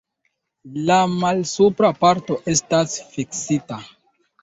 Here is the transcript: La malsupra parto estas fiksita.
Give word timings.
La 0.87 0.97
malsupra 1.11 1.93
parto 2.01 2.41
estas 2.57 3.01
fiksita. 3.15 3.83